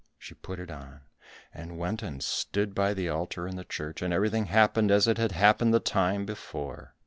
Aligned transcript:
She 0.17 0.33
put 0.33 0.57
it 0.59 0.71
on, 0.71 1.01
and 1.53 1.77
went 1.77 2.01
and 2.01 2.23
stood 2.23 2.73
by 2.73 2.95
the 2.95 3.07
altar 3.07 3.47
in 3.47 3.55
the 3.55 3.63
church, 3.63 4.01
and 4.01 4.11
everything 4.11 4.45
happened 4.45 4.89
as 4.89 5.07
it 5.07 5.19
had 5.19 5.33
happened 5.33 5.75
the 5.75 5.79
time 5.79 6.25
before. 6.25 6.95